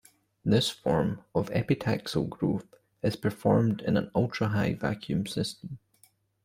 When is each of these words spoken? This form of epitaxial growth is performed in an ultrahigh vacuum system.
This 0.43 0.67
form 0.71 1.23
of 1.35 1.49
epitaxial 1.51 2.27
growth 2.27 2.65
is 3.03 3.15
performed 3.15 3.81
in 3.83 3.97
an 3.97 4.09
ultrahigh 4.15 4.79
vacuum 4.79 5.27
system. 5.27 5.77